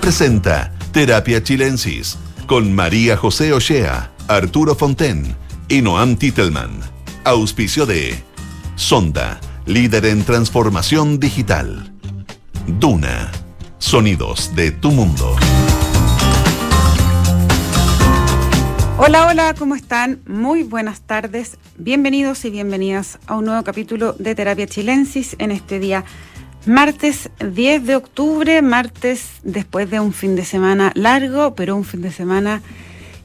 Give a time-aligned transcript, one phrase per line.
[0.00, 5.36] Presenta Terapia Chilensis con María José Ochea, Arturo Fonten
[5.68, 6.80] y Noam Titelman.
[7.22, 8.14] Auspicio de
[8.74, 11.92] Sonda, líder en transformación digital.
[12.66, 13.30] Duna,
[13.78, 15.36] sonidos de tu mundo.
[18.98, 20.20] Hola, hola, ¿cómo están?
[20.26, 21.56] Muy buenas tardes.
[21.78, 26.04] Bienvenidos y bienvenidas a un nuevo capítulo de Terapia Chilensis en este día
[26.66, 32.02] martes 10 de octubre, martes después de un fin de semana largo, pero un fin
[32.02, 32.62] de semana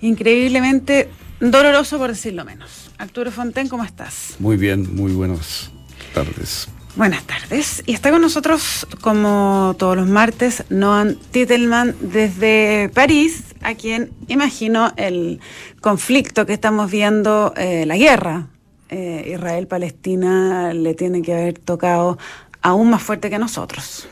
[0.02, 1.10] increíblemente
[1.40, 2.92] doloroso por decirlo menos.
[2.98, 4.36] Arturo Fonten, ¿cómo estás?
[4.40, 5.72] Muy bien, muy buenas
[6.14, 6.68] tardes.
[6.96, 7.84] Buenas tardes.
[7.86, 14.92] Y está con nosotros, como todos los martes, Noam Titelman desde París, a quien imagino
[14.98, 15.40] el
[15.82, 18.48] conflicto que estamos viendo, eh, la guerra.
[18.90, 22.18] Eh, Israel-Palestina le tiene que haber tocado
[22.62, 24.08] aún más fuerte que nosotros.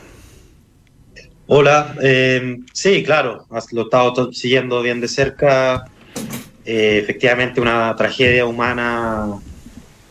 [1.50, 5.86] Hola, eh, sí, claro, lo he estado siguiendo bien de cerca.
[6.62, 9.38] Eh, efectivamente, una tragedia humana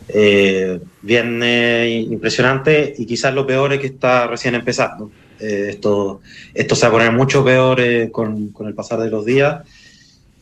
[0.08, 1.44] eh, bien
[2.10, 5.12] impresionante y quizás lo peor es que está recién empezando.
[5.40, 6.22] esto,
[6.56, 7.80] esto se va a poner mucho peor
[8.12, 9.62] con, con, el pasar de los días.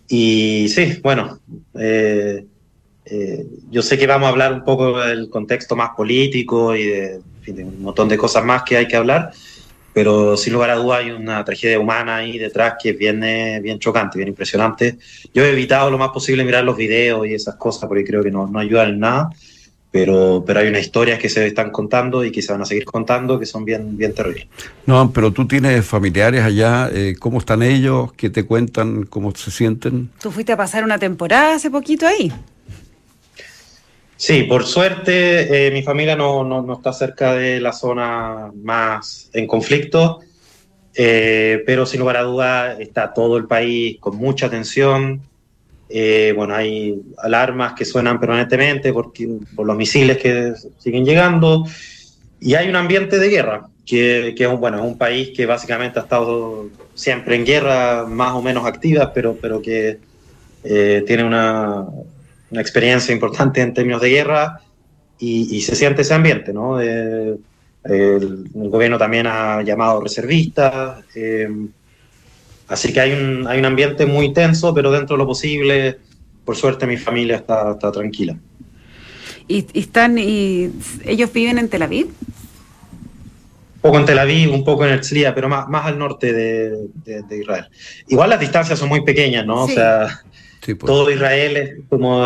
[0.08, 1.39] Y sí, bueno,
[3.70, 7.20] yo sé que vamos a hablar un poco del contexto más político y de
[7.54, 9.32] de un montón de cosas más que hay que hablar,
[9.94, 14.18] pero sin lugar a dudas hay una tragedia humana ahí detrás que viene bien chocante,
[14.18, 14.98] bien impresionante.
[15.34, 18.32] Yo he evitado lo más posible mirar los videos y esas cosas porque creo que
[18.32, 19.30] no, no ayudan en nada,
[19.92, 22.84] pero, pero hay unas historias que se están contando y que se van a seguir
[22.84, 24.48] contando que son bien, bien terribles.
[24.86, 28.12] No, pero tú tienes familiares allá, eh, ¿cómo están ellos?
[28.18, 29.06] ¿Qué te cuentan?
[29.06, 30.10] ¿Cómo se sienten?
[30.20, 32.30] Tú fuiste a pasar una temporada hace poquito ahí.
[34.17, 39.45] Sí, por suerte eh, mi familia no, no, está cerca de la zona más en
[39.45, 40.19] conflicto,
[40.94, 45.21] eh, pero sin lugar a dudas está todo el país con mucha tensión.
[45.89, 49.11] Eh, bueno, hay alarmas que suenan permanentemente por,
[49.55, 51.65] por, los misiles que siguen llegando
[52.39, 55.45] y hay un ambiente de guerra, que, que es, un, bueno, es un país que
[55.45, 59.99] básicamente ha estado siempre en guerra, más o menos activa, pero, pero que
[60.64, 61.86] tiene una,
[62.52, 64.61] una experiencia importante en términos de guerra
[65.20, 66.80] y, se siente ese ambiente, ¿no?
[66.80, 67.39] el,
[68.54, 71.48] gobierno también ha llamado reservistas, eh,
[72.67, 76.00] así que hay un, hay un ambiente muy tenso, pero dentro de lo posible,
[76.44, 78.38] por suerte mi familia está, está tranquila.
[79.48, 80.72] ¿Y, están, y
[81.05, 82.08] ellos viven en Tel Aviv?
[82.08, 86.88] Un poco en Tel Aviv, un poco en Herzliya, pero más, más al norte de,
[87.05, 87.67] de, Israel.
[88.08, 89.66] Igual las distancias son muy pequeñas, ¿no?
[89.66, 90.23] O sea,
[90.73, 90.87] pues.
[90.87, 92.26] Todo Israel es como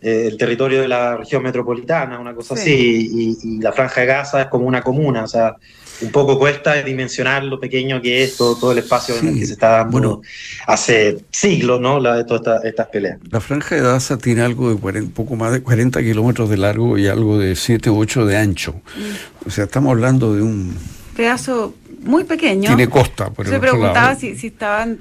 [0.00, 4.42] eh, el territorio de la región metropolitana, una cosa así, y, la franja de Gaza
[4.42, 5.54] es como una comuna, o sea,
[6.00, 9.46] un poco cuesta dimensionar lo pequeño que es todo, todo el espacio en el que
[9.46, 10.22] se está dando bueno,
[10.66, 12.00] hace siglos, ¿no?
[12.00, 13.18] La, de todas estas, peleas.
[13.30, 16.98] La franja de Gaza tiene algo de un poco más de 40 kilómetros de largo
[16.98, 18.72] y algo de 7 u 8 de ancho.
[18.72, 19.48] Mm.
[19.48, 20.76] O sea, estamos hablando de un
[21.16, 22.68] pedazo muy pequeño.
[22.68, 25.00] Tiene costa, por Se preguntaba si, si, estaban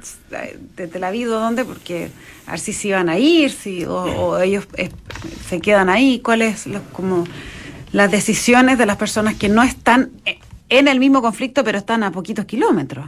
[0.76, 2.10] de Tel Aviv o dónde, porque
[2.48, 4.90] a ver si se iban a ir, si, o, ellos eh,
[5.48, 7.26] se quedan ahí, cuáles como
[7.92, 10.12] las decisiones de las personas que no están
[10.70, 13.06] en el mismo conflicto, pero están a poquitos kilómetros.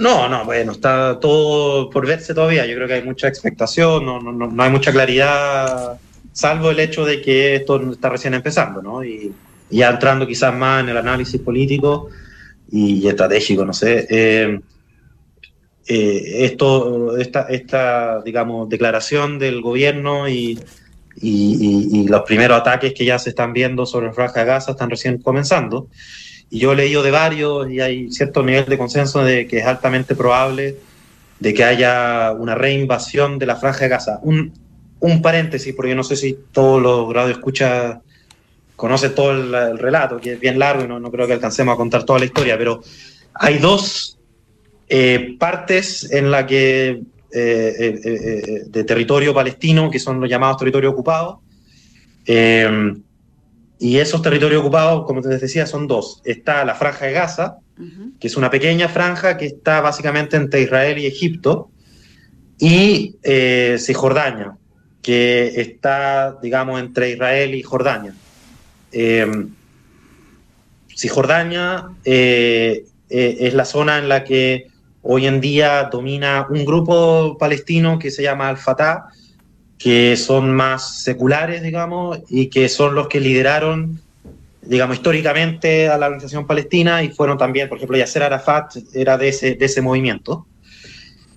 [0.00, 2.66] No, no, bueno, está todo por verse todavía.
[2.66, 5.98] Yo creo que hay mucha expectación, no, no, no hay mucha claridad,
[6.32, 9.04] salvo el hecho de que esto está recién empezando, ¿no?
[9.04, 9.32] Y,
[9.70, 12.08] ya entrando quizás más en el análisis político,
[12.74, 14.06] y, estratégico, no sé.
[14.10, 14.60] Eh,
[15.86, 20.58] eh, esto, esta, esta, digamos, declaración del gobierno y,
[21.20, 24.90] y, los primeros ataques que ya se están viendo sobre el Franja de Gaza están
[24.90, 25.86] recién comenzando.
[26.50, 29.66] Y yo he leído de varios y hay cierto nivel de consenso de que es
[29.66, 30.76] altamente probable
[31.38, 34.18] de que haya una reinvasión de la Franja de Gaza.
[34.22, 34.52] Un,
[34.98, 38.00] un paréntesis, porque no sé si todos los grados escucha
[38.76, 41.76] conoce todo el, relato, que es bien largo y no, no, creo que alcancemos a
[41.76, 42.82] contar toda la historia, pero
[43.34, 44.18] hay dos
[44.88, 50.92] eh, partes en la que eh, eh, de territorio palestino, que son los llamados territorios
[50.92, 51.38] ocupados,
[52.26, 56.22] y esos territorios ocupados, como te decía, son dos.
[56.24, 57.58] Está la franja de Gaza,
[58.18, 61.70] que es una pequeña franja que está básicamente entre Israel y Egipto,
[62.58, 63.16] y
[63.78, 64.56] Cisjordania,
[65.02, 68.14] que está, digamos, entre Israel y Jordania.
[68.94, 69.46] Eh,
[70.94, 74.68] Cisjordania eh, eh, es la zona en la que
[75.02, 79.06] hoy en día domina un grupo palestino que se llama Al-Fatah,
[79.76, 84.00] que son más seculares, digamos, y que son los que lideraron
[84.66, 89.28] digamos, históricamente a la organización palestina y fueron también, por ejemplo, Yasser Arafat era de
[89.28, 90.46] ese, de ese movimiento.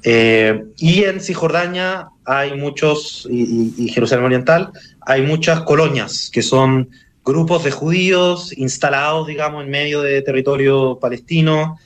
[0.04, 4.72] Eh, y en Cisjordania hay muchos, y, Jerusalén Oriental,
[5.02, 6.90] hay muchas colonias que son
[7.28, 11.78] grupos de judíos instalados, digamos, en medio de territorio palestino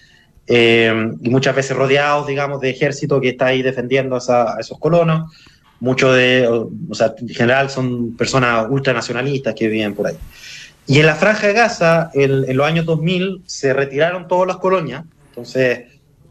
[0.45, 5.31] eh, y muchas veces rodeados, digamos, de ejército que está ahí defendiendo a, esos colonos.
[5.79, 10.17] Muchos de, o sea, en general son personas ultranacionalistas que viven por ahí.
[10.85, 15.05] Y en la Franja de Gaza, en los años 2000, se retiraron todas las colonias,
[15.29, 15.85] entonces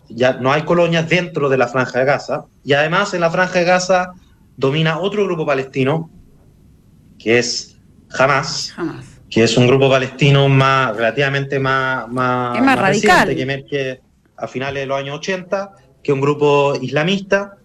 [0.08, 3.58] ya no hay colonias dentro de la Franja de Gaza, y además en la Franja
[3.58, 4.12] de Gaza
[4.56, 6.10] domina otro grupo palestino,
[7.18, 7.79] que es
[8.18, 8.74] Hamas,
[9.28, 13.34] que es un grupo palestino más relativamente más, más, más, radical.
[13.34, 14.00] que emerge
[14.36, 15.70] a finales de los años 80,
[16.02, 17.56] que es un grupo islamista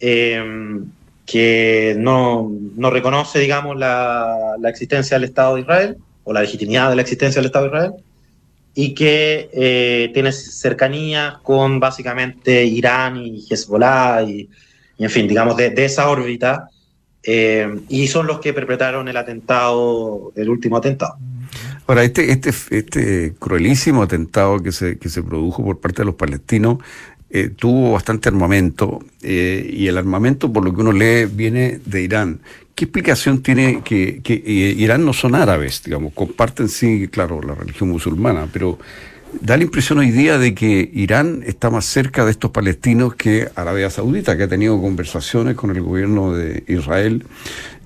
[0.00, 0.80] eh,
[1.24, 6.90] que no, no, reconoce, digamos, la, la existencia del Estado de Israel o la legitimidad
[6.90, 7.92] de la existencia del Estado de Israel
[8.80, 14.48] y que eh, tiene cercanía con básicamente Irán y Hezbollah y,
[14.98, 16.68] en fin, digamos, de, esa órbita.
[17.30, 21.18] Eh, y son los que perpetraron el atentado, el último atentado.
[21.86, 26.14] Ahora, este, este, este cruelísimo atentado que se, que se produjo por parte de los
[26.14, 26.78] palestinos
[27.28, 32.40] eh, tuvo bastante armamento y el armamento, por lo que uno lee, viene de Irán.
[32.74, 38.48] ¿Qué explicación tiene que, Irán no son árabes, digamos, comparten sí, claro, la religión musulmana,
[38.50, 38.78] pero
[39.40, 43.48] da la impresión hoy día de que Irán está más cerca de estos palestinos que
[43.54, 47.24] Arabia Saudita, que ha tenido conversaciones con el gobierno de Israel,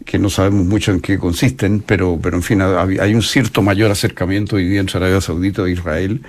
[0.05, 3.91] que no sabemos mucho en qué consisten, pero, pero en fin, hay un cierto mayor
[3.91, 6.23] acercamiento hoy día entre Arabia Saudita e Israel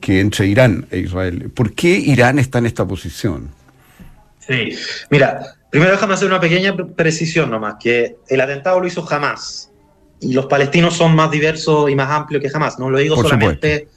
[0.00, 1.50] que entre Irán e Israel.
[1.52, 3.50] ¿Por qué Irán está en esta posición?
[4.38, 4.76] Sí,
[5.10, 9.70] mira, Primero déjame hacer una pequeña precisión nomás, que el atentado lo hizo jamás.
[10.20, 12.78] Y los palestinos son más diversos y más amplios que jamás.
[12.78, 13.88] No lo digo solamente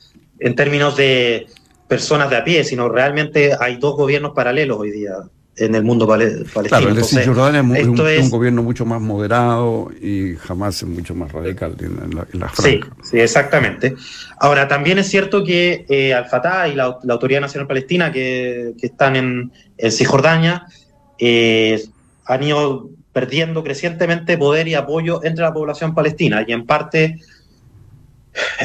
[0.41, 1.47] en términos de
[1.88, 5.13] personas de a pie, sino realmente hay dos gobiernos paralelos hoy día
[5.55, 6.45] en el mundo palestino.
[6.63, 11.31] Claro, es decir, Jordania es, un, gobierno mucho más moderado y jamás es mucho más
[11.31, 13.95] radical en la, Sí, sí, exactamente.
[14.39, 19.51] Ahora, también es cierto que eh, Al-Fatah y la, Autoridad Nacional Palestina que, están en,
[19.77, 20.65] en Cisjordania
[21.19, 21.83] eh,
[22.25, 27.19] han ido perdiendo crecientemente poder y apoyo entre la población palestina y en parte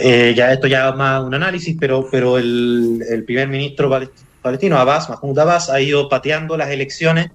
[0.02, 3.90] eh, ya esto ya es más un análisis, pero, pero el, primer ministro
[4.42, 7.30] palestino, Abbas, Mahmoud Abbas, ha ido pateando las elecciones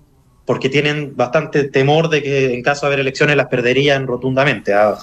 [0.45, 4.73] porque tienen bastante temor de que en caso de haber elecciones las perderían rotundamente.
[4.73, 4.97] Al,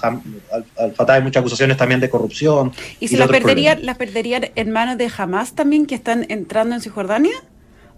[0.95, 2.73] Fatah hay muchas acusaciones también de corrupción.
[2.99, 6.81] ¿Y, si las perderían, las perderían en manos de Hamas también que están entrando en
[6.81, 7.35] Cisjordania?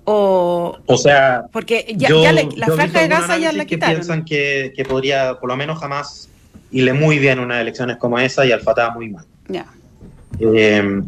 [0.04, 3.95] O, o sea, porque ya, ya la franja de Gaza ya la quitaron.
[3.95, 5.81] Que piensan que, que, podría, por lo menos
[6.71, 9.25] jamás, irle muy bien unas elecciones como esa y al Fatah muy mal.
[9.47, 9.65] Ya.
[10.39, 11.01] Eh,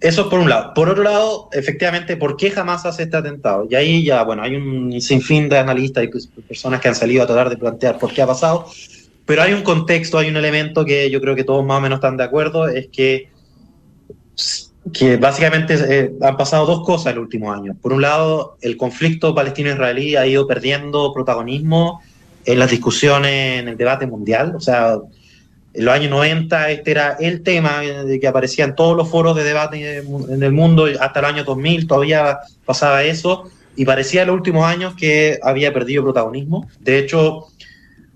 [0.00, 0.72] eso por un lado.
[0.74, 3.66] Por otro lado, efectivamente, ¿por qué jamás hace este atentado?
[3.70, 7.22] Y ahí ya, bueno, hay un sinfín de analistas y pues, personas que han salido
[7.22, 8.66] a tratar de plantear por qué ha pasado,
[9.26, 11.98] pero hay un contexto, hay un elemento que yo creo que todos más o menos
[11.98, 13.28] están de acuerdo, es que
[14.94, 17.76] que básicamente eh, han pasado dos cosas el último año.
[17.80, 22.00] Por un lado, el conflicto palestino-israelí ha ido perdiendo protagonismo
[22.44, 24.54] en las discusiones, en el debate mundial.
[24.56, 24.98] O sea,
[25.72, 27.80] en los años 90 este era el tema
[28.20, 31.86] que aparecía en todos los foros de debate en el mundo, hasta el año 2000
[31.86, 36.68] todavía pasaba eso, y parecía en los últimos años que había perdido protagonismo.
[36.80, 37.46] De hecho,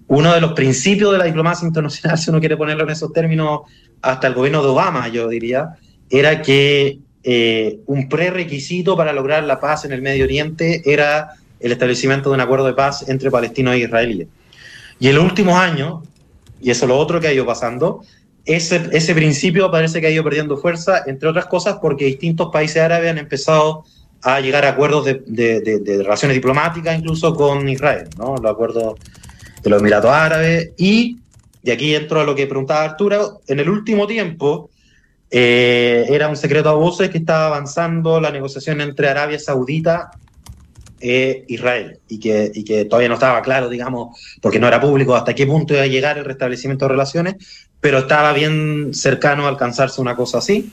[0.09, 3.61] uno de los principios de la diplomacia internacional, si uno quiere ponerlo en esos términos,
[4.03, 5.77] hasta el gobierno de Obama, yo diría,
[6.11, 11.31] era que eh, un prerequisito para lograr la paz en el Medio Oriente era
[11.65, 14.29] el establecimiento de un acuerdo de paz entre palestinos e israelíes.
[15.01, 16.07] Y en los últimos años,
[16.61, 18.03] y eso es lo otro que ha ido pasando,
[18.45, 22.83] ese, ese principio parece que ha ido perdiendo fuerza, entre otras cosas porque distintos países
[22.83, 23.85] árabes han empezado
[24.21, 28.37] a llegar a acuerdos de, relaciones diplomáticas incluso con Israel, ¿no?
[28.37, 28.99] los acuerdos
[29.63, 30.73] de los Emiratos Árabes.
[30.77, 31.17] Y,
[31.63, 34.69] y aquí entro a lo que preguntaba Arturo, en el último tiempo
[35.31, 40.11] eh, era un secreto a voces que estaba avanzando la negociación entre Arabia Saudita
[41.07, 45.15] e Israel y que, y que todavía no estaba claro, digamos, porque no era público
[45.15, 47.35] hasta qué punto iba a llegar el restablecimiento de relaciones,
[47.79, 50.73] pero estaba bien cercano a alcanzarse una cosa así.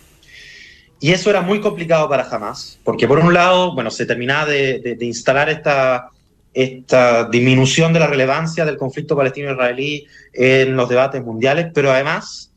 [1.01, 4.95] Y eso era muy complicado para Hamas, porque por un lado, bueno, se terminaba de,
[4.97, 6.09] de instalar esta,
[6.53, 12.50] esta disminución de la relevancia del conflicto palestino-israelí en los debates mundiales, pero además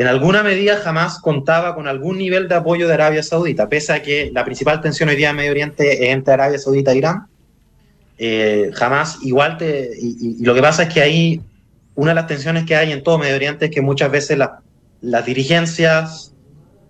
[0.00, 4.00] en alguna medida jamás contaba con algún nivel de apoyo de Arabia Saudita, pese a
[4.00, 7.26] que la principal tensión hoy día en Medio Oriente es entre Arabia Saudita e Irán.
[8.16, 9.90] Eh, jamás igual te...
[10.00, 11.42] Y, lo que pasa es que ahí
[11.96, 14.38] una de las tensiones que hay en todo Medio Oriente es que muchas veces
[15.02, 16.32] las dirigencias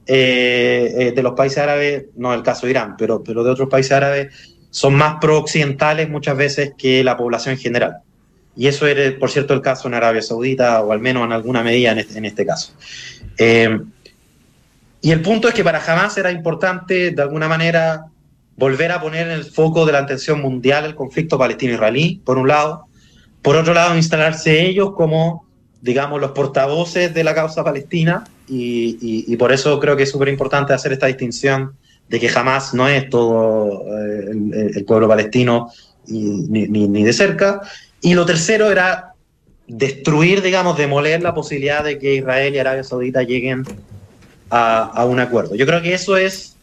[0.07, 4.29] de los países árabes, no el caso de Irán, pero, pero de otros países árabes,
[4.71, 7.97] son más pro-occidentales muchas veces que la población en general.
[8.61, 11.63] Y eso era, por cierto, el caso en Arabia Saudita, o al menos en alguna
[11.63, 12.75] medida en este, este caso.
[13.39, 13.81] Eh,
[15.01, 18.05] y el punto es que para Hamas era importante, de alguna manera,
[18.57, 22.49] volver a poner en el foco de la atención mundial el conflicto palestino-israelí, por un
[22.49, 22.85] lado.
[23.41, 25.47] Por otro lado, instalarse ellos como,
[25.81, 28.25] digamos, los portavoces de la causa palestina.
[28.47, 31.77] Y, por eso creo que es súper importante hacer esta distinción
[32.11, 35.73] de que jamás no es todo eh, el, pueblo palestino
[36.07, 37.63] ni, ni de cerca.
[38.01, 39.15] Y lo tercero era
[39.67, 43.65] destruir, digamos, demoler la posibilidad de que Israel y Arabia Saudita lleguen
[44.49, 45.55] a, a, un acuerdo.
[45.55, 46.57] Yo creo que eso es,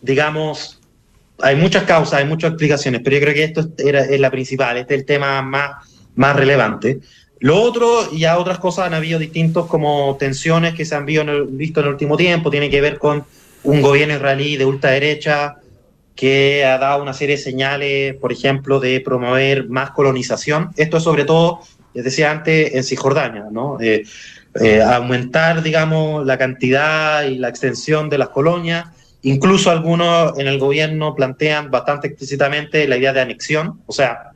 [0.00, 0.80] digamos,
[1.40, 4.76] hay muchas causas, hay muchas explicaciones, pero yo creo que esto era, es la principal,
[4.76, 7.00] este es el tema más, más relevante.
[7.40, 11.28] Lo otro, ya otras cosas han habido distintos como tensiones que se han visto en
[11.28, 13.24] el, visto en el último tiempo, tiene que ver con
[13.64, 15.56] un gobierno israelí de ultraderecha
[16.16, 20.70] que ha dado una serie de señales, por ejemplo, de promover más colonización.
[20.76, 21.60] Esto es sobre todo,
[21.92, 23.78] les decía antes, en Cisjordania, ¿no?
[23.80, 24.02] Eh,
[24.60, 28.86] eh, aumentar, digamos, la cantidad y la extensión de las colonias.
[29.22, 33.82] Incluso algunos en el gobierno plantean bastante explícitamente la idea de anexión.
[33.84, 34.30] O sea,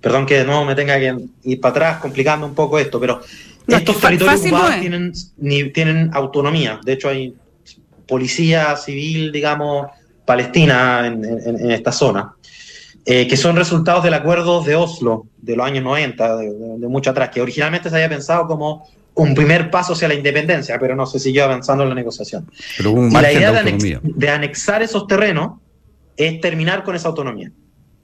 [0.00, 1.14] perdón que de nuevo me tenga que
[1.44, 3.20] ir para atrás complicando un poco esto, pero
[3.66, 6.80] no, estos territorios ocupados no tienen, ni, tienen autonomía.
[6.82, 7.34] De hecho, hay
[8.06, 9.88] policía civil, digamos,
[10.28, 12.34] palestina en, en, en esta zona,
[13.06, 16.88] eh, que son resultados del acuerdo de Oslo de los años 90, de, de, de,
[16.88, 20.94] mucho atrás, que originalmente se había pensado como un primer paso hacia la independencia, pero
[20.94, 22.50] no se siguió avanzando en la negociación.
[22.76, 25.58] Pero un y la idea de, anex, de, anexar esos terrenos
[26.18, 27.50] es terminar con esa autonomía.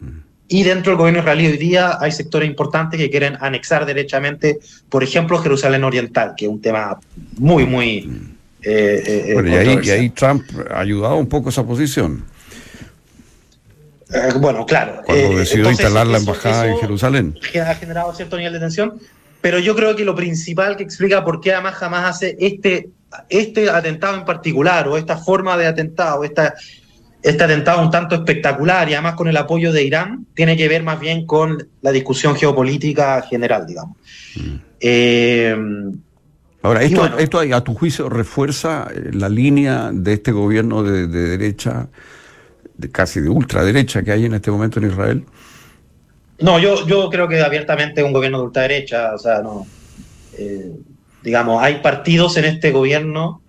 [0.00, 0.08] Mm.
[0.48, 5.04] Y dentro del gobierno israelí hoy día hay sectores importantes que quieren anexar derechamente, por
[5.04, 6.98] ejemplo, Jerusalén Oriental, que es un tema
[7.36, 8.06] muy, muy...
[8.06, 8.33] Mm.
[8.64, 12.24] Eh, eh, bueno, y, ahí, y, ahí, Trump ha ayudado un poco esa posición.
[14.12, 15.02] Eh, bueno, claro.
[15.04, 17.38] Cuando decidió entonces, instalar la embajada eso, en Jerusalén.
[17.66, 18.94] Ha generado cierto nivel de tensión,
[19.40, 22.88] pero yo creo que lo principal que explica por qué además jamás hace este,
[23.28, 26.54] este atentado en particular, o esta forma de atentado, esta,
[27.22, 30.82] este atentado un tanto espectacular y además con el apoyo de Irán, tiene que ver
[30.82, 33.98] más bien con la discusión geopolítica general, digamos.
[34.36, 34.54] Mm.
[34.80, 35.56] Eh,
[36.64, 41.06] Ahora, esto, bueno, esto, a tu juicio refuerza eh, la línea de este gobierno de,
[41.08, 41.88] de derecha,
[42.78, 45.24] de casi de ultraderecha que hay en este momento en Israel.
[46.38, 49.66] No, yo, yo creo que abiertamente es un gobierno de ultraderecha, o sea, no.
[50.38, 50.72] Eh,
[51.22, 53.42] digamos, hay partidos en este gobierno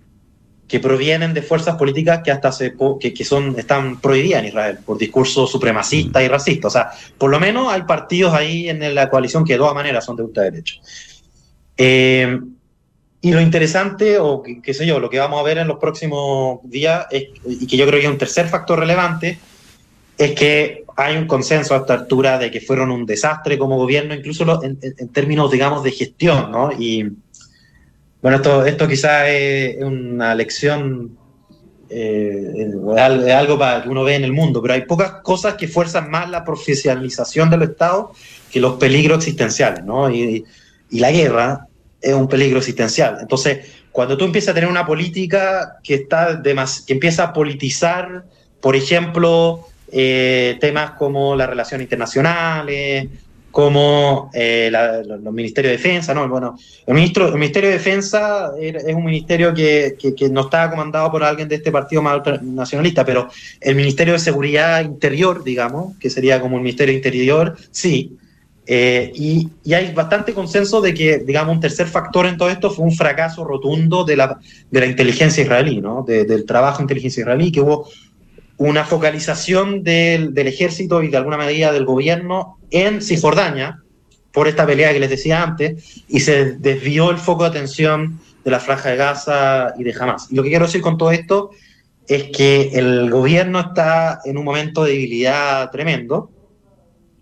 [0.67, 4.79] que provienen de fuerzas políticas que hasta se que, que son están prohibidas en Israel
[4.85, 6.23] por discurso supremacista mm.
[6.23, 6.67] y racista.
[6.67, 10.03] O sea, por lo menos hay partidos ahí en la coalición que de todas maneras
[10.03, 10.81] son de ultraderecha.
[11.77, 12.39] Eh,
[13.25, 16.59] y lo interesante, o qué, sé yo, lo que vamos a ver en los próximos
[16.63, 19.39] días, es, y que yo creo que es un tercer factor relevante,
[20.15, 24.13] es que hay un consenso a esta altura de que fueron un desastre como gobierno,
[24.13, 24.77] incluso en,
[25.11, 26.69] términos, digamos, de gestión, ¿no?
[26.77, 27.13] Y
[28.21, 31.17] bueno, esto, esto quizás es una lección
[31.89, 35.67] eh, de algo para que uno ve en el mundo, pero hay pocas cosas que
[35.67, 38.11] fuerzan más la profesionalización del Estado
[38.51, 40.11] que los peligros existenciales, ¿no?
[40.11, 40.45] Y,
[40.91, 41.67] y la guerra
[42.01, 43.17] es un peligro existencial.
[43.21, 43.59] Entonces,
[43.91, 48.25] cuando tú empiezas a tener una política que, está de más, que empieza a politizar,
[48.61, 53.07] por ejemplo, eh, temas como las relaciones internacionales,
[53.55, 56.27] como eh, los ministerios de defensa, ¿no?
[56.27, 60.69] Bueno, el, ministro, el Ministerio de Defensa es un ministerio que, que, que, no está
[60.69, 63.29] comandado por alguien de este partido más nacionalista, pero
[63.61, 68.17] el Ministerio de Seguridad Interior, digamos, que sería como el Ministerio Interior, sí,
[68.67, 72.71] eh, y, y, hay bastante consenso de que, digamos, un tercer factor en todo esto
[72.71, 74.39] fue un fracaso rotundo de la,
[74.71, 76.03] de la inteligencia israelí, ¿no?
[76.03, 77.87] De, del trabajo de inteligencia israelí, que hubo
[78.57, 83.81] una focalización del, del, ejército y de alguna medida del gobierno en Cisjordania,
[84.31, 88.51] por esta pelea que les decía antes, y se desvió el foco de atención de
[88.51, 90.27] la franja de Gaza y de Hamas.
[90.31, 91.51] Y lo que quiero decir con todo esto
[92.07, 96.29] es que el gobierno está en un momento de debilidad tremendo,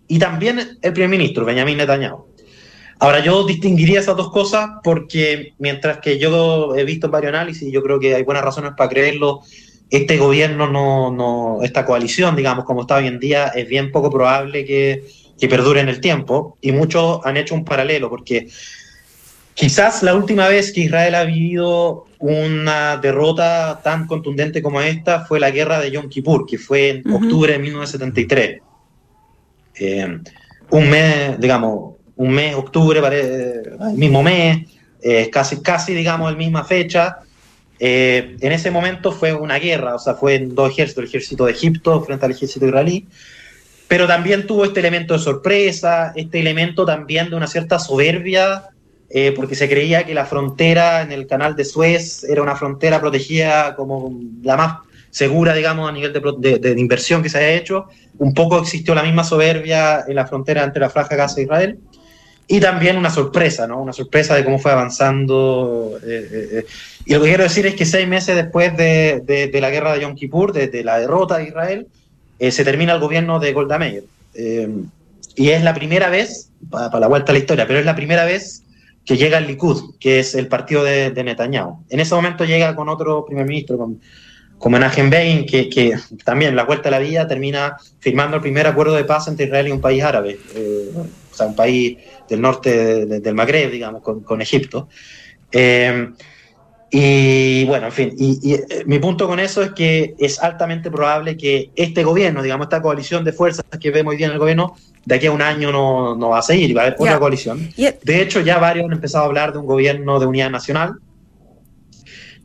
[0.08, 2.26] y también el primer ministro, Benjamin Netanyahu.
[3.00, 7.82] Ahora, yo distinguiría esas dos cosas porque mientras que yo he visto varios análisis, yo
[7.82, 9.42] creo que hay buenas razones para creerlo,
[9.90, 14.10] este gobierno, no, no, esta coalición, digamos, como está hoy en día, es bien poco
[14.10, 15.04] probable que,
[15.38, 18.48] que perdure en el tiempo y muchos han hecho un paralelo porque
[19.54, 25.38] quizás la última vez que Israel ha vivido una derrota tan contundente como esta fue
[25.38, 27.24] la guerra de Yom Kippur, que fue en uh -huh.
[27.24, 28.63] octubre de 1973
[29.76, 30.18] eh,
[30.70, 34.68] un mes, digamos, un mes, octubre, el mismo mes,
[35.02, 37.18] eh, casi, casi, digamos, la misma fecha.
[37.78, 41.46] Eh, en ese momento fue una guerra, o sea, fue en dos ejércitos, el ejército
[41.46, 43.06] de Egipto frente al ejército israelí,
[43.88, 48.70] pero también tuvo este elemento de sorpresa, este elemento también de una cierta soberbia,
[49.10, 53.00] eh, porque se creía que la frontera en el canal de Suez era una frontera
[53.00, 54.78] protegida como la más
[55.14, 57.86] segura, digamos, a nivel de, de, inversión que se haya hecho.
[58.18, 61.78] Un poco existió la misma soberbia en la frontera entre la Franja Gaza e Israel.
[62.48, 63.80] Y también una sorpresa, ¿no?
[63.80, 65.98] Una sorpresa de cómo fue avanzando.
[66.02, 66.66] Eh, eh, eh.
[67.06, 70.00] Y lo que quiero decir es que seis meses después de, de, la guerra de
[70.00, 71.86] Yom Kippur, de, la derrota de Israel,
[72.40, 74.02] se termina el gobierno de Golda Meir.
[74.34, 77.94] y es la primera vez, para, para, la vuelta a la historia, pero es la
[77.94, 78.64] primera vez
[79.04, 81.84] que llega el Likud, que es el partido de, Netanyahu.
[81.88, 84.00] En ese momento llega con otro primer ministro, con
[84.64, 85.94] como Menachem Begin, que, que,
[86.24, 89.68] también la vuelta a la vida termina firmando el primer acuerdo de paz entre Israel
[89.68, 91.98] y un país árabe, eh, o sea, un país
[92.30, 94.88] del norte del Magreb, digamos, con, Egipto.
[95.52, 96.08] Eh,
[96.90, 101.36] y bueno, en fin, y, eh, mi punto con eso es que es altamente probable
[101.36, 104.76] que este gobierno, digamos, esta coalición de fuerzas que vemos hoy día en el gobierno,
[105.04, 107.68] de aquí a un año no, no va a seguir, va a haber otra coalición.
[107.76, 111.00] De hecho, ya varios han empezado a hablar de un gobierno de unidad nacional,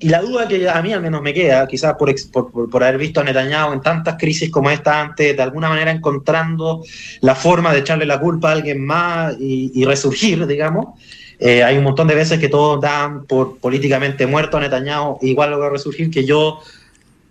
[0.01, 2.97] y la duda que a mí al menos me queda, quizás por, por, por, haber
[2.97, 6.83] visto a Netanyahu en tantas crisis como esta antes, de alguna manera encontrando
[7.19, 10.97] la forma de echarle la culpa a alguien más y, resurgir, digamos.
[11.37, 15.51] Eh, hay un montón de veces que todos dan por políticamente muerto a Netanyahu, igual
[15.51, 16.59] lo va a resurgir, que yo,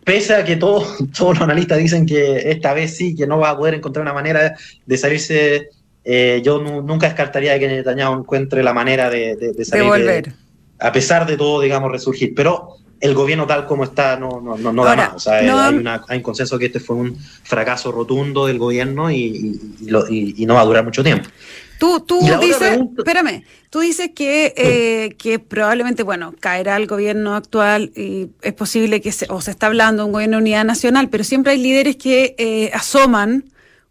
[0.04, 3.50] pese a que todos, todos los analistas dicen que esta vez sí, que no va
[3.50, 5.70] a poder encontrar una manera de salirse,
[6.04, 9.84] eh, yo nunca descartaría que Netanyahu encuentre la manera de, de, salir.
[9.84, 10.47] De volver
[10.80, 12.34] a pesar de todo, digamos, resurgir.
[12.34, 15.14] Pero el gobierno tal como está no, no, no, da más.
[15.14, 19.10] O sea, hay, una, hay, un consenso que este fue un fracaso rotundo del gobierno
[19.10, 19.60] y,
[20.10, 21.28] y, no va a durar mucho tiempo.
[21.78, 27.92] Tú, tú dices, espérame, tú dices que, eh, que probablemente, bueno, caerá el gobierno actual
[27.94, 31.08] y es posible que se, o se está hablando de un gobierno de unidad nacional,
[31.08, 33.44] pero siempre hay líderes que eh, asoman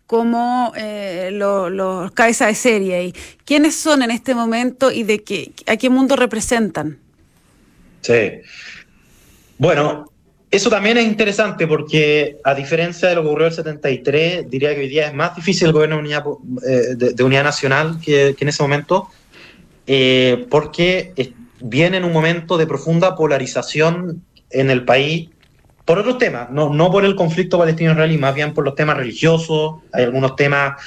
[0.08, 3.04] como eh, los cabezas de serie.
[3.04, 3.14] ¿Y
[3.46, 6.98] quiénes son en este momento y de qué, a qué mundo representan?
[8.02, 8.32] Sí.
[9.58, 10.10] Bueno,
[10.50, 14.74] eso también es interesante porque a diferencia de lo que ocurrió en el 73, diría
[14.74, 16.24] que hoy día es más difícil el gobierno de unidad,
[16.66, 19.10] eh, de, unidad nacional que, en ese momento,
[19.86, 21.12] eh, porque
[21.60, 25.30] viene en un momento de profunda polarización en el país
[25.88, 29.76] por otros temas, no, no por el conflicto palestino-israelí, más bien por los temas religiosos.
[29.94, 30.82] Hay algunos temas,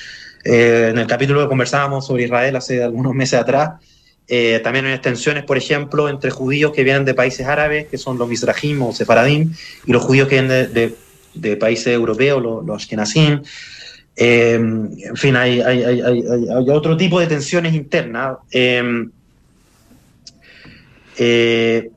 [0.44, 3.80] eh, en el capítulo que conversábamos sobre Israel hace algunos meses atrás,
[4.28, 8.18] eh, también hay tensiones, por ejemplo, entre judíos que vienen de países árabes, que son
[8.18, 9.54] los Mizrahim o Sefaradim,
[9.86, 10.94] y los judíos que vienen
[11.32, 13.40] de, países europeos, los, los Ashkenazim.
[14.16, 18.36] Eh, en fin, hay, hay, hay, hay, otro tipo de tensiones internas.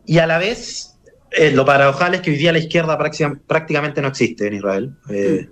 [0.05, 0.92] y a la vez
[1.35, 2.97] eh, lo paradojal es que hoy día la izquierda
[3.47, 4.91] prácticamente no existe en Israel.
[5.09, 5.47] Eh,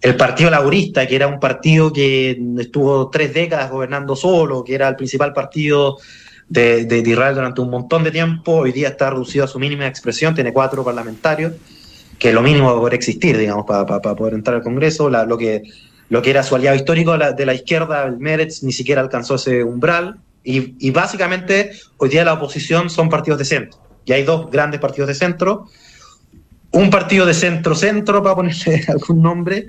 [0.00, 4.88] el Partido Laborista, que era un partido que estuvo tres décadas gobernando solo, que era
[4.88, 5.98] el principal partido
[6.48, 10.34] de, Israel durante un montón de tiempo, hoy día está reducido a su mínima expresión,
[10.34, 11.52] tiene cuatro parlamentarios,
[12.18, 15.10] que es lo mínimo para poder existir, digamos, para, poder entrar al Congreso.
[15.10, 15.64] lo, que,
[16.08, 19.62] lo que era su aliado histórico de la izquierda, el Meretz, ni siquiera alcanzó ese
[19.62, 20.16] umbral.
[20.42, 24.80] Y, y básicamente hoy día la oposición son partidos de centro y hay dos grandes
[24.80, 25.66] partidos de centro.
[26.72, 29.66] Un partido de centro-centro, para ponerle algún nombre,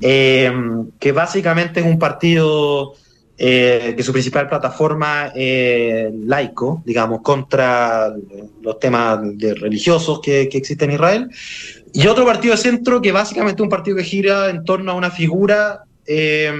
[0.00, 0.52] eh,
[0.98, 2.94] que básicamente es un partido
[3.38, 8.12] eh, que su principal plataforma es laico, digamos, contra
[8.60, 11.30] los temas de religiosos que, existen en Israel.
[11.92, 14.94] Y otro partido de centro que básicamente es un partido que gira en torno a
[14.94, 16.52] una figura eh,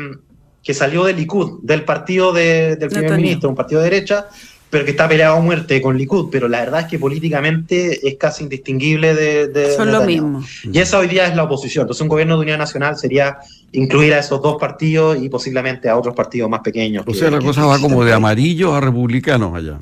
[0.62, 4.27] que salió del Likud, del partido del primer ministro, un partido de derecha,
[4.73, 8.17] pero que está peleado a muerte con Likud, pero la verdad es que políticamente es
[8.17, 9.77] casi indistinguible de...
[9.77, 10.43] Son lo mismo.
[10.65, 11.83] Y esa hoy día es la oposición.
[11.83, 13.37] Entonces un gobierno de unidad nacional sería
[13.73, 17.05] incluir a esos dos partidos y posiblemente a otros partidos más pequeños.
[17.07, 19.79] O sea, la cosa va como de amarillos a republicanos allá.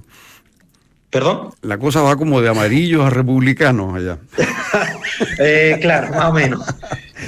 [1.08, 1.50] ¿Perdón?
[1.62, 4.18] La cosa va como de amarillos a republicanos allá.
[5.38, 6.62] Eh, claro, más o menos.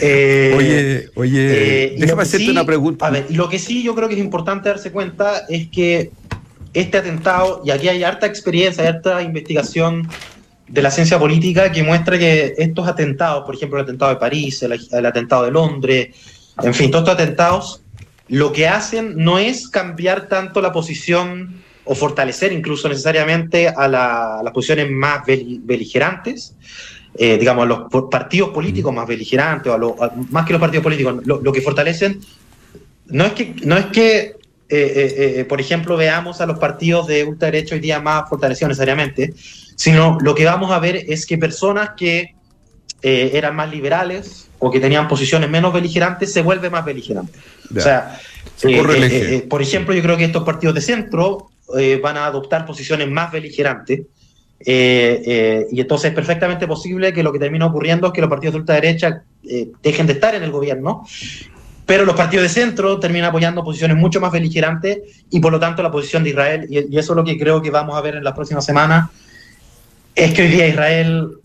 [0.01, 3.07] Eh, oye, oye, eh, déjame hacerte una pregunta.
[3.07, 6.11] A ver, lo que sí yo creo que es importante darse cuenta es que
[6.74, 10.08] este atentado, y aquí hay harta experiencia, harta investigación
[10.68, 14.62] de la ciencia política que muestra que estos atentados, por ejemplo el atentado de París,
[14.62, 16.08] el, atentado de Londres,
[16.62, 17.82] en fin, todos estos atentados,
[18.28, 24.52] lo que hacen no es cambiar tanto la posición o fortalecer incluso necesariamente a, las
[24.52, 26.54] posiciones más beligerantes,
[27.18, 31.16] eh, digamos, a los partidos políticos más beligerantes, o a más que los partidos políticos,
[31.26, 32.20] lo, que fortalecen
[33.08, 34.37] no es que, no es que
[35.48, 39.35] por ejemplo, veamos a los partidos de ultraderecha hoy día más fortalecidos necesariamente,
[39.76, 42.35] sino lo que vamos a ver es que personas que
[43.02, 47.37] eran más liberales o que tenían posiciones menos beligerantes se vuelven más beligerantes.
[47.76, 48.18] O sea,
[49.48, 51.50] por ejemplo, yo creo que estos partidos de centro
[52.02, 54.02] van a adoptar posiciones más beligerantes
[54.64, 58.30] eh, eh, y entonces es perfectamente posible que lo que termine ocurriendo es que los
[58.30, 61.04] partidos de ultraderecha eh, dejen de estar en el gobierno,
[61.87, 64.99] pero los partidos de centro terminan apoyando posiciones mucho más beligerantes
[65.31, 67.71] y por lo tanto la posición de Israel, y, eso es lo que creo que
[67.71, 69.11] vamos a ver en las próximas semanas,
[70.14, 71.38] es que hoy día Israel,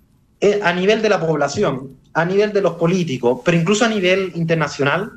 [0.61, 5.11] a nivel de la población, a nivel de los políticos, pero incluso a nivel internacional,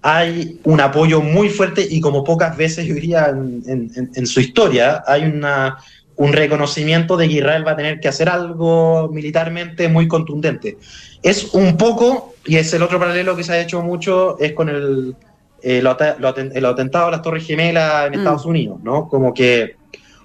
[0.00, 5.02] hay un apoyo muy fuerte y como pocas veces yo diría en, en su historia,
[5.06, 5.78] hay una
[6.18, 10.76] un reconocimiento de que Israel va a tener que hacer algo militarmente muy contundente.
[11.22, 14.68] Es un poco, y es el otro paralelo que se ha hecho mucho, es con
[14.68, 15.14] el,
[15.62, 18.18] el, atentado a las Torres Gemelas en mm.
[18.18, 19.08] Estados Unidos, ¿no?
[19.08, 19.76] Como que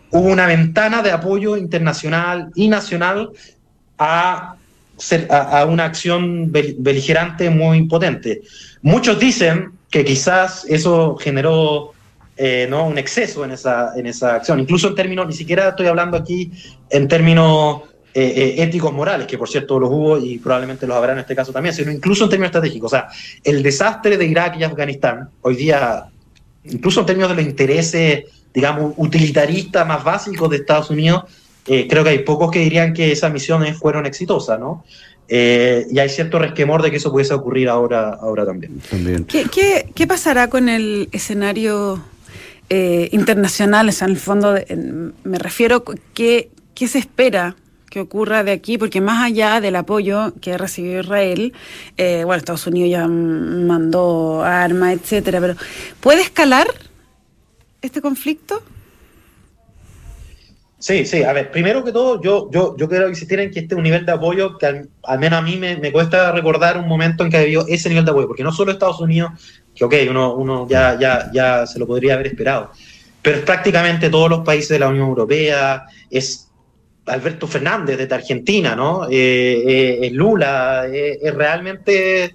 [0.10, 3.30] hubo una ventana de apoyo internacional y nacional
[4.00, 4.56] a,
[5.30, 8.42] a una acción beligerante muy potente.
[8.82, 11.94] Muchos dicen que quizás eso generó
[12.36, 12.88] eh, ¿no?
[12.88, 14.60] un exceso en esa, en esa acción.
[14.60, 16.52] Incluso en términos, ni siquiera estoy hablando aquí
[16.90, 21.14] en términos eh, eh, éticos morales, que por cierto los hubo y probablemente los habrá
[21.14, 22.92] en este caso también, sino incluso en términos estratégicos.
[22.92, 23.08] O sea,
[23.44, 26.06] el desastre de Irak y Afganistán, hoy día,
[26.64, 31.26] incluso en términos de los intereses, digamos, utilitaristas más básicos de Estados Unidos,
[31.64, 34.84] creo que hay pocos que dirían que esas misiones fueron exitosas, ¿no?
[35.30, 38.80] y hay cierto resquemor de que eso pudiese ocurrir ahora, ahora también.
[38.90, 39.24] también.
[39.24, 42.04] ¿Qué, qué, qué pasará con el escenario
[42.70, 44.56] eh, internacionales, en el fondo
[45.24, 47.56] me refiero que qué se espera
[47.90, 51.54] que ocurra de aquí, porque más allá del apoyo que ha recibido Israel,
[51.96, 55.56] eh, bueno, Estados Unidos ya mandó armas, etcétera, pero
[56.00, 56.66] ¿puede escalar
[57.84, 58.64] este conflicto?
[60.80, 63.76] Sí, sí, a ver, primero que todo, yo, yo, yo quiero insistir en que este
[63.76, 66.88] es un nivel de apoyo que al, menos a mí me, me, cuesta recordar un
[66.88, 69.32] momento en que ha habido ese nivel de apoyo, porque no solo Estados Unidos
[69.76, 72.72] que ok, uno, uno ya, ya, ya se lo podría haber esperado.
[73.22, 76.50] Pero es prácticamente todos los países de la Unión Europea, es
[77.06, 79.08] Alberto Fernández desde Argentina, ¿no?
[79.10, 82.34] Eh, eh, es Lula, eh, es realmente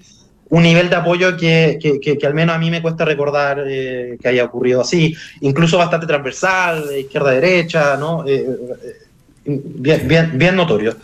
[0.51, 4.29] un nivel de apoyo que, que, que, al menos a mí me cuesta recordar que
[4.29, 8.25] haya ocurrido así, incluso bastante transversal, izquierda-derecha, ¿no?
[9.45, 10.97] bien, bien, bien notorio.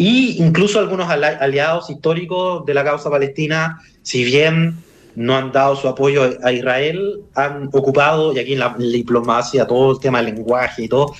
[0.00, 4.78] Y incluso algunos aliados históricos de la causa palestina, si bien
[5.14, 9.92] no han dado su apoyo a Israel, han ocupado, y aquí en la, diplomacia, todo
[9.92, 11.12] el tema del lenguaje y todo,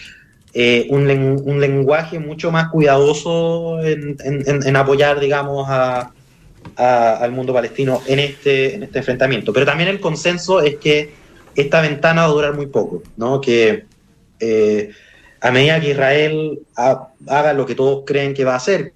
[0.55, 6.13] eh, un, un, lenguaje mucho más cuidadoso en, en, apoyar, digamos, a,
[6.77, 9.53] al mundo palestino en este, en este enfrentamiento.
[9.53, 11.13] Pero también el consenso es que
[11.55, 13.43] esta ventana va a durar muy poco, ¿no?
[13.43, 13.85] Que
[14.41, 14.91] eh,
[15.41, 18.93] a medida que Israel haga lo que todos creen que va a hacer.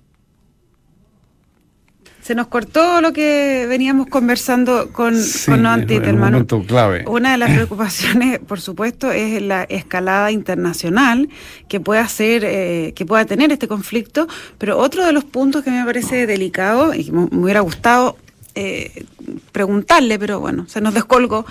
[2.24, 6.46] Se nos cortó lo que veníamos conversando con, sí, con hermano.
[6.66, 7.04] Clave.
[7.06, 11.28] Una de las preocupaciones, por supuesto, es la escalada internacional
[11.68, 14.26] que pueda hacer, eh, que pueda tener este conflicto.
[14.56, 18.16] Pero otro de los puntos que me parece delicado y que me hubiera gustado
[18.54, 19.04] eh,
[19.52, 21.44] preguntarle, pero bueno, se nos descolgó,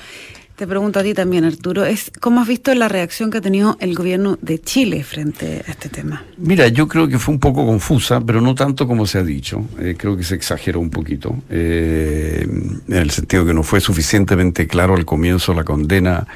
[0.55, 3.77] te pregunto a ti también, Arturo, es ¿cómo has visto la reacción que ha tenido
[3.79, 6.23] el gobierno de Chile frente a este tema?
[6.37, 9.65] Mira, yo creo que fue un poco confusa, pero no tanto como se ha dicho.
[9.79, 12.45] Eh, creo que se exageró un poquito, eh,
[12.87, 16.27] en el sentido que no fue suficientemente claro al comienzo la condena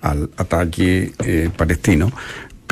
[0.00, 2.12] al ataque eh, palestino.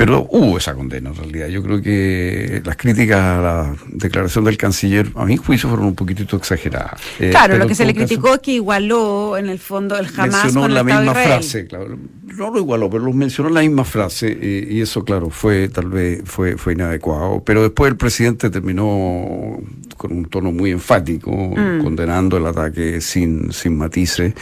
[0.01, 1.47] Pero hubo esa condena en realidad.
[1.49, 5.93] Yo creo que las críticas a la declaración del canciller, a mi juicio, fueron un
[5.93, 6.99] poquitito exageradas.
[7.19, 10.43] Eh, claro, lo que se le criticó es que igualó en el fondo el Hamas
[10.43, 11.99] mencionó con la misma frase, claro.
[12.23, 15.89] No lo igualó, pero lo mencionó la misma frase eh, y eso, claro, fue tal
[15.89, 17.43] vez fue, fue inadecuado.
[17.45, 19.59] Pero después el presidente terminó
[19.97, 21.83] con un tono muy enfático, mm.
[21.83, 24.33] condenando el ataque sin, sin matices.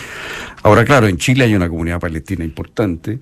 [0.64, 3.20] Ahora, claro, en Chile hay una comunidad palestina importante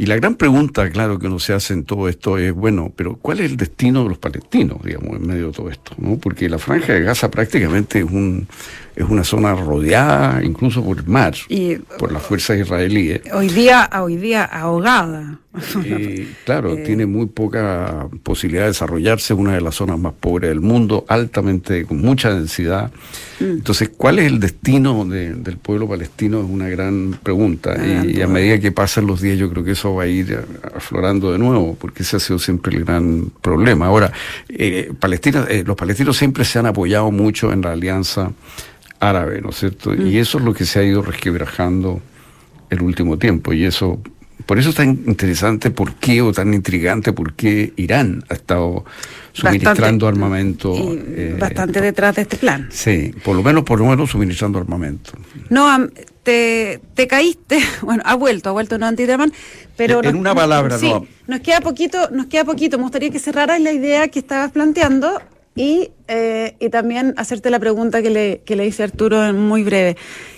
[0.00, 3.16] y la gran pregunta, claro, que uno se hace en todo esto es, bueno, pero
[3.16, 5.92] ¿cuál es el destino de los palestinos, digamos, en medio de todo esto?
[5.98, 6.16] ¿no?
[6.16, 8.48] Porque la franja de Gaza prácticamente es, un,
[9.00, 13.22] es una zona rodeada incluso por el mar, y, por las fuerzas israelíes.
[13.32, 15.38] Hoy día, hoy día ahogada.
[15.84, 20.50] Y, claro, eh, tiene muy poca posibilidad de desarrollarse, una de las zonas más pobres
[20.50, 22.92] del mundo, altamente, con mucha densidad.
[23.40, 23.44] Mm.
[23.44, 26.40] Entonces, ¿cuál es el destino del pueblo palestino?
[26.40, 27.74] Es una gran pregunta.
[27.76, 30.38] Ah, y, a medida que pasan los días, yo creo que eso va a ir
[30.74, 33.86] aflorando de nuevo, porque ese ha sido siempre el gran problema.
[33.86, 34.12] Ahora,
[34.48, 38.30] eh, Palestina, eh, los palestinos siempre se han apoyado mucho en la alianza
[39.00, 39.94] árabe, ¿no es cierto?
[39.94, 42.00] Y eso es lo que se ha ido resquebrajando
[42.68, 43.52] el último tiempo.
[43.52, 44.00] Y eso,
[44.46, 46.22] por eso es tan interesante, ¿por qué?
[46.22, 48.84] o tan intrigante, ¿por qué Irán ha estado
[49.32, 50.74] suministrando armamento?
[50.76, 52.68] Eh, bastante detrás de este plan.
[52.70, 55.12] Sí, por lo menos, por lo menos suministrando armamento.
[55.48, 55.88] No,
[56.22, 59.32] te, te caíste, bueno, ha vuelto, ha vuelto no Antideman,
[59.76, 60.04] pero...
[60.04, 61.06] En, una palabra, sí, no.
[61.26, 65.20] Nos queda poquito, nos queda poquito, me gustaría que cerraras la idea que estabas planteando
[65.54, 69.62] y, eh, y también hacerte la pregunta que le, que le hice Arturo en muy
[69.62, 69.96] breve.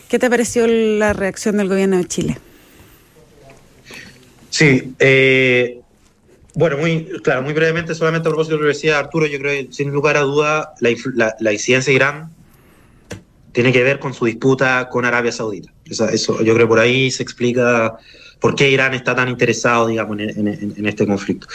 [0.08, 2.38] ¿Qué te pareció la reacción del gobierno de Chile?
[4.50, 5.80] Sí, eh,
[6.54, 9.66] bueno, muy claro, muy brevemente, solamente a propósito de lo que decía Arturo, yo creo
[9.66, 12.30] que sin lugar a duda la, la, incidencia de Irán
[13.52, 15.72] tiene que ver con su disputa con Arabia Saudita.
[15.86, 17.96] Eso, yo creo por ahí se explica
[18.40, 21.46] por qué Irán está tan interesado, digamos, en, este conflicto.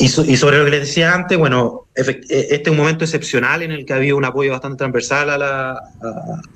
[0.00, 3.84] Y, sobre lo que les decía antes, bueno, este es un momento excepcional en el
[3.84, 5.82] que ha habido un apoyo bastante transversal a la,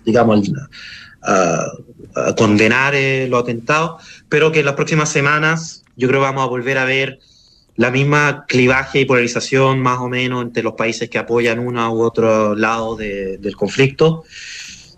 [0.02, 0.50] digamos,
[1.20, 1.66] a,
[2.38, 6.78] condenar eh, los atentados, pero que en las próximas semanas yo creo vamos a volver
[6.78, 7.18] a ver
[7.76, 12.00] la misma clivaje y polarización más o menos entre los países que apoyan uno u
[12.00, 14.24] otro lado del conflicto.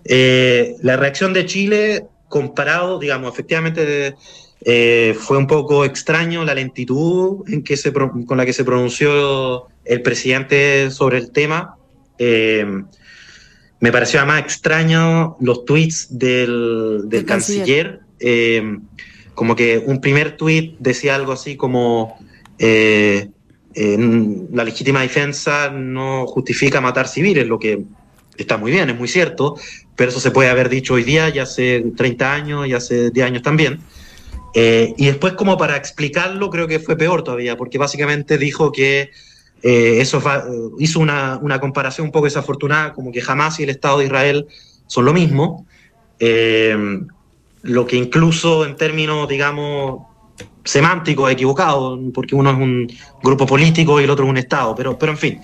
[0.04, 4.14] Eh, la reacción de Chile, comparado, digamos, efectivamente
[4.64, 9.66] eh, fue un poco extraño la lentitud en que se, con la que se pronunció
[9.85, 11.77] el presidente sobre el tema.
[13.79, 18.01] Me pareció además extraño los tweets del, del canciller.
[18.19, 18.79] Eh,
[19.35, 22.19] como que un primer tweet decía algo así como
[22.59, 23.29] eh,
[23.75, 27.85] la legítima defensa no justifica matar civiles, lo que
[28.38, 29.57] está muy bien, es muy cierto,
[29.95, 33.27] pero eso se puede haber dicho hoy día, ya hace 30 años y hace 10
[33.27, 33.81] años también.
[34.59, 39.11] Eh, y después como para explicarlo creo que fue peor todavía, porque básicamente dijo que
[39.62, 43.99] eh, eso eh, hizo una, comparación un poco desafortunada, como que jamás y el Estado
[43.99, 44.47] de Israel
[44.87, 45.66] son lo mismo,
[46.19, 50.07] lo que incluso en términos, digamos,
[50.64, 52.90] semánticos equivocado, porque uno es un
[53.23, 55.40] grupo político y el otro es un Estado, pero, pero en fin.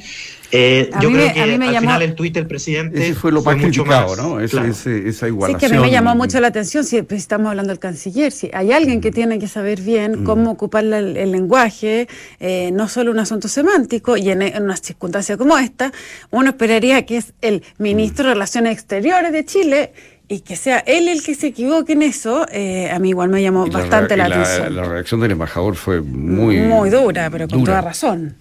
[0.55, 4.15] Eh, yo creo que al final el tuit del presidente ese fue lo más criticado,
[4.17, 4.39] ¿no?
[4.39, 5.61] esa igualación.
[5.61, 8.31] Sí, que a mí me llamó mucho la atención, si pues, estamos hablando del canciller,
[8.33, 10.25] si hay alguien que tiene que saber bien mm.
[10.25, 12.07] cómo ocupar el, lenguaje,
[12.39, 15.91] eh, no solo un asunto semántico, y en, una circunstancia como esta,
[16.31, 19.93] uno esperaría que es el ministro de Relaciones Exteriores de Chile
[20.29, 23.41] y que sea él el que se equivoque en eso, eh, a mí igual me
[23.41, 24.77] llamó bastante la, atención.
[24.77, 26.59] La, reacción del embajador fue muy...
[26.61, 28.35] Muy dura, pero con toda razón.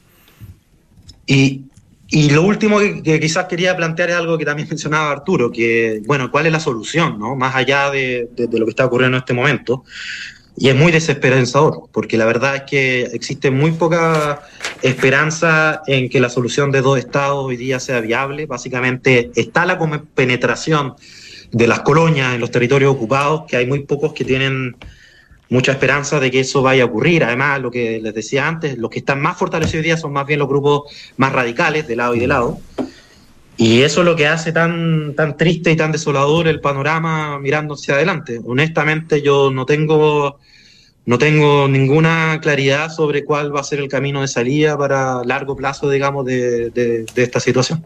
[1.25, 1.70] Y,
[2.13, 6.29] y lo último que, quizás quería plantear es algo que también mencionaba Arturo, que, bueno,
[6.29, 7.35] ¿cuál es la solución, no?
[7.37, 9.85] Más allá de, lo que está ocurriendo en este momento.
[10.57, 14.41] Y es muy desesperanzador, porque la verdad es que existe muy poca
[14.81, 18.45] esperanza en que la solución de dos estados hoy día sea viable.
[18.45, 19.79] Básicamente está la
[20.13, 20.95] penetración
[21.51, 24.75] de las colonias en los territorios ocupados, que hay muy pocos que tienen
[25.51, 27.25] mucha esperanza de que eso vaya a ocurrir.
[27.25, 30.25] Además, lo que les decía antes, los que están más fortalecidos hoy día son más
[30.25, 30.83] bien los grupos
[31.17, 32.57] más radicales, de lado y de lado.
[33.57, 37.73] Y eso es lo que hace tan, tan triste y tan desolador el panorama mirando
[37.73, 38.39] hacia adelante.
[38.45, 40.39] Honestamente, yo no tengo,
[41.05, 45.57] no tengo ninguna claridad sobre cuál va a ser el camino de salida para largo
[45.57, 47.85] plazo, digamos, de, de, de esta situación.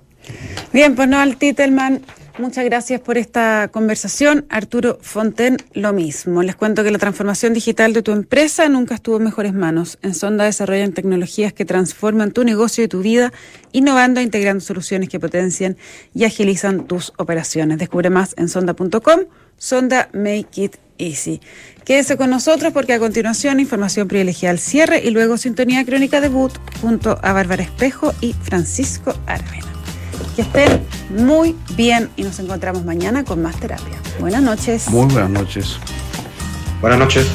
[0.71, 2.03] Bien, pues no, al Titelman
[2.37, 4.45] Muchas gracias por esta conversación.
[4.49, 6.43] Arturo Fonten, lo mismo.
[6.43, 9.97] Les cuento que la transformación digital de tu empresa nunca estuvo en mejores manos.
[10.01, 13.31] En Sonda desarrollan tecnologías que transforman tu negocio y tu vida,
[13.71, 15.77] innovando e integrando soluciones que potencian
[16.13, 17.77] y agilizan tus operaciones.
[17.77, 19.21] Descubre más en sonda.com.
[19.57, 21.39] Sonda Make It Easy.
[21.85, 26.51] Quédese con nosotros porque a continuación información privilegiada al cierre y luego sintonía crónica debut
[26.81, 29.74] junto a Bárbara Espejo y Francisco Aravena.
[30.35, 33.97] Que estén muy bien y nos encontramos mañana con más terapia.
[34.19, 34.89] Buenas noches.
[34.89, 35.77] Muy buenas noches.
[36.81, 37.27] Buenas noches.